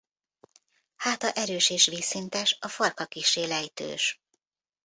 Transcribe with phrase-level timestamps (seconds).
[0.95, 4.21] Háta erős és vízszintes a farka kissé lejtős.